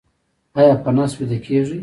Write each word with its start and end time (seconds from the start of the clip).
ایا 0.59 0.73
په 0.83 0.89
نس 0.97 1.11
ویده 1.17 1.37
کیږئ؟ 1.45 1.79